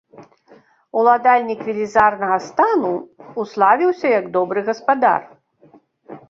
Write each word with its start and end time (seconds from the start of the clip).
Уладальнік 1.01 1.59
велізарнага 1.67 2.37
стану, 2.47 2.93
уславіўся 3.45 4.07
як 4.17 4.25
добры 4.39 4.59
гаспадар. 4.73 5.21